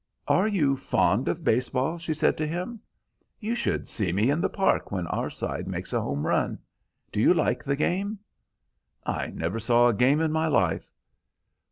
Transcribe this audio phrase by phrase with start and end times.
[0.27, 2.79] "Are you fond of base ball?" she said to him.
[3.39, 6.57] "You should see me in the park when our side makes a home run.
[7.11, 8.17] Do you like the game?"
[9.05, 10.91] "I never saw a game in my life."